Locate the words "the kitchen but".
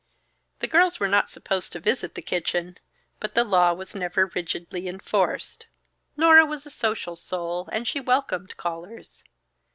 2.15-3.35